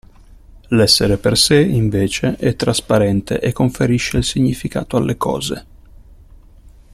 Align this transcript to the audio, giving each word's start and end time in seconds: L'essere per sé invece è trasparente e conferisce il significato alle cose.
L'essere 0.69 1.19
per 1.19 1.37
sé 1.37 1.61
invece 1.61 2.35
è 2.37 2.55
trasparente 2.55 3.39
e 3.39 3.51
conferisce 3.51 4.17
il 4.17 4.23
significato 4.23 4.97
alle 4.97 5.15
cose. 5.15 5.65